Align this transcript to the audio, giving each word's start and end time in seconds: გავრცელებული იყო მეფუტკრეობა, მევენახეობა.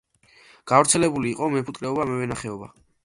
გავრცელებული 0.71 1.29
იყო 1.33 1.51
მეფუტკრეობა, 1.57 2.09
მევენახეობა. 2.13 2.73